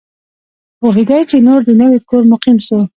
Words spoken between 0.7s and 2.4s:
پوهېدی چي نور د نوي کور